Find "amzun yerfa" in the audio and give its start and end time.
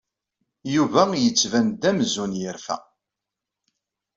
1.89-2.77